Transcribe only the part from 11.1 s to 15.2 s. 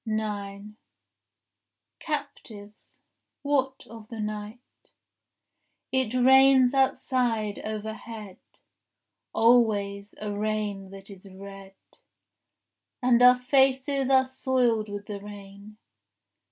is red, And our faces are soiled with the